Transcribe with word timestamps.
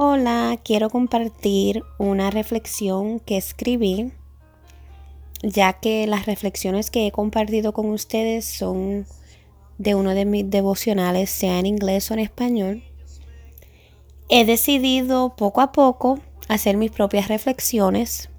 Hola, 0.00 0.60
quiero 0.62 0.90
compartir 0.90 1.82
una 1.98 2.30
reflexión 2.30 3.18
que 3.18 3.36
escribí, 3.36 4.12
ya 5.42 5.72
que 5.72 6.06
las 6.06 6.24
reflexiones 6.26 6.92
que 6.92 7.08
he 7.08 7.10
compartido 7.10 7.72
con 7.72 7.90
ustedes 7.90 8.44
son 8.44 9.06
de 9.78 9.96
uno 9.96 10.14
de 10.14 10.24
mis 10.24 10.48
devocionales, 10.48 11.30
sea 11.30 11.58
en 11.58 11.66
inglés 11.66 12.08
o 12.12 12.14
en 12.14 12.20
español. 12.20 12.84
He 14.28 14.44
decidido 14.44 15.34
poco 15.34 15.62
a 15.62 15.72
poco 15.72 16.20
hacer 16.46 16.76
mis 16.76 16.92
propias 16.92 17.26
reflexiones, 17.26 18.30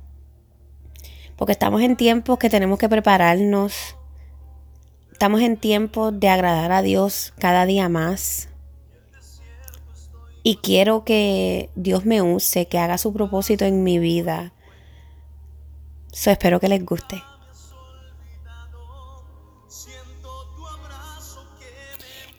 porque 1.36 1.52
estamos 1.52 1.82
en 1.82 1.98
tiempos 1.98 2.39
que 2.39 2.50
tenemos 2.50 2.80
que 2.80 2.88
prepararnos, 2.88 3.98
estamos 5.12 5.41
en 5.41 5.57
tiempos 5.57 6.18
de 6.18 6.30
agradar 6.30 6.71
a 6.71 6.82
Dios 6.82 7.34
cada 7.38 7.66
día 7.66 7.89
más 7.89 8.50
y 10.50 10.56
quiero 10.56 11.04
que 11.04 11.70
Dios 11.76 12.06
me 12.06 12.24
use, 12.24 12.68
que 12.68 12.80
haga 12.80 12.98
su 12.98 13.14
propósito 13.14 13.66
en 13.66 13.84
mi 13.84 14.00
vida. 14.00 14.52
So, 16.12 16.32
espero 16.32 16.60
que 16.60 16.68
les 16.68 16.84
guste. 16.84 17.21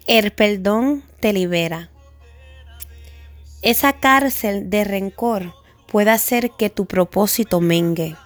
El 0.09 0.33
perdón 0.33 1.05
te 1.21 1.33
libera. 1.33 1.91
Esa 3.63 3.93
cárcel 3.93 4.71
de 4.71 4.83
rencor 4.83 5.55
puede 5.87 6.11
hacer 6.11 6.51
que 6.59 6.69
tu 6.69 6.87
propósito 6.87 7.61
mengue. 7.61 8.17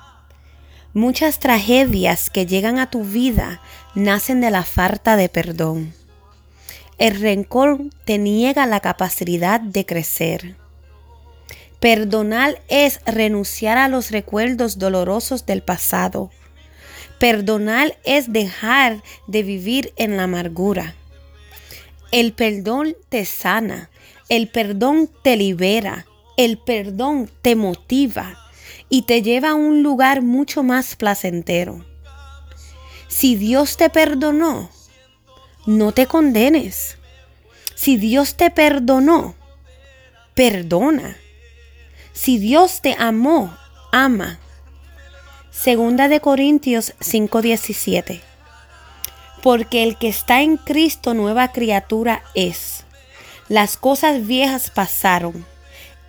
Muchas 0.94 1.40
tragedias 1.40 2.30
que 2.30 2.46
llegan 2.46 2.78
a 2.78 2.88
tu 2.88 3.04
vida 3.04 3.60
nacen 3.94 4.40
de 4.40 4.50
la 4.50 4.62
falta 4.62 5.16
de 5.16 5.28
perdón. 5.28 5.92
El 6.98 7.20
rencor 7.20 7.80
te 8.04 8.18
niega 8.18 8.66
la 8.66 8.80
capacidad 8.80 9.60
de 9.60 9.84
crecer. 9.84 10.56
Perdonar 11.80 12.62
es 12.68 13.00
renunciar 13.04 13.78
a 13.78 13.88
los 13.88 14.10
recuerdos 14.10 14.78
dolorosos 14.78 15.44
del 15.44 15.62
pasado. 15.62 16.30
Perdonar 17.18 17.98
es 18.04 18.32
dejar 18.32 19.02
de 19.26 19.42
vivir 19.42 19.92
en 19.96 20.16
la 20.16 20.24
amargura. 20.24 20.94
El 22.12 22.32
perdón 22.32 22.96
te 23.08 23.24
sana, 23.24 23.90
el 24.28 24.48
perdón 24.48 25.10
te 25.22 25.36
libera, 25.36 26.06
el 26.36 26.58
perdón 26.58 27.28
te 27.42 27.56
motiva 27.56 28.38
y 28.88 29.02
te 29.02 29.20
lleva 29.20 29.50
a 29.50 29.54
un 29.54 29.82
lugar 29.82 30.22
mucho 30.22 30.62
más 30.62 30.94
placentero. 30.94 31.84
Si 33.08 33.34
Dios 33.34 33.76
te 33.76 33.90
perdonó, 33.90 34.70
no 35.66 35.92
te 35.92 36.06
condenes. 36.06 36.98
Si 37.74 37.96
Dios 37.96 38.36
te 38.36 38.50
perdonó, 38.50 39.34
perdona. 40.34 41.16
Si 42.12 42.38
Dios 42.38 42.80
te 42.80 42.94
amó, 42.98 43.56
ama. 43.92 44.38
Segunda 45.50 46.08
de 46.08 46.20
Corintios 46.20 46.94
5:17. 47.00 48.20
Porque 49.42 49.82
el 49.82 49.98
que 49.98 50.08
está 50.08 50.42
en 50.42 50.56
Cristo 50.56 51.14
nueva 51.14 51.52
criatura 51.52 52.22
es. 52.34 52.84
Las 53.48 53.76
cosas 53.76 54.26
viejas 54.26 54.70
pasaron. 54.70 55.44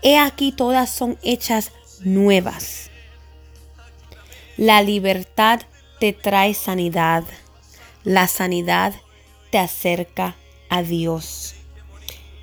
He 0.01 0.17
aquí 0.17 0.51
todas 0.51 0.89
son 0.89 1.17
hechas 1.21 1.71
nuevas. 2.01 2.89
La 4.57 4.81
libertad 4.81 5.61
te 5.99 6.13
trae 6.13 6.53
sanidad. 6.53 7.23
La 8.03 8.27
sanidad 8.27 8.93
acerca 9.57 10.35
a 10.69 10.81
Dios. 10.83 11.55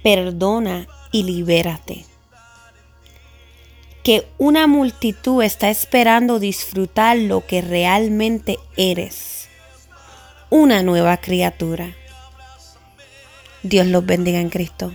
Perdona 0.03 0.89
y 1.11 1.23
libérate. 1.25 2.05
Que 4.03 4.27
una 4.39 4.67
multitud 4.67 5.43
está 5.43 5.71
esperando 5.71 6.41
disfrutar 6.41 7.17
lo 7.17 7.47
que 7.47 7.63
realmente 7.63 8.59
eres. 8.77 9.49
Una 10.51 10.83
nueva 10.83 11.19
criatura. 11.19 11.95
Dios 13.63 13.87
los 13.87 14.05
bendiga 14.05 14.41
en 14.41 14.51
Cristo. 14.51 14.93